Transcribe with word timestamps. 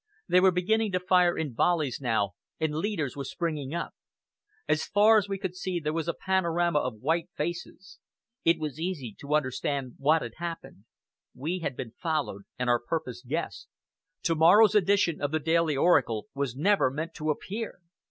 They 0.27 0.39
were 0.39 0.49
beginning 0.49 0.91
to 0.93 0.99
fire 0.99 1.37
in 1.37 1.53
volleys 1.53 1.99
now, 2.01 2.31
and 2.59 2.73
leaders 2.73 3.15
were 3.15 3.23
springing 3.23 3.75
up. 3.75 3.93
As 4.67 4.83
far 4.85 5.19
as 5.19 5.29
we 5.29 5.37
could 5.37 5.55
see 5.55 5.79
there 5.79 5.93
was 5.93 6.07
a 6.07 6.15
panorama 6.15 6.79
of 6.79 7.01
white 7.01 7.29
faces. 7.35 7.99
It 8.43 8.57
was 8.57 8.79
easy 8.79 9.13
to 9.19 9.35
understand 9.35 9.93
what 9.99 10.23
had 10.23 10.33
happened. 10.37 10.85
We 11.35 11.59
had 11.59 11.75
been 11.77 11.91
followed, 11.91 12.45
and 12.57 12.67
our 12.67 12.79
purpose 12.79 13.21
guessed. 13.21 13.67
Tomorrow's 14.23 14.73
edition 14.73 15.21
of 15.21 15.29
the 15.29 15.39
Daily 15.39 15.77
Oracle 15.77 16.25
was 16.33 16.55
never 16.55 16.89
meant 16.89 17.13
to 17.13 17.29
appear! 17.29 17.77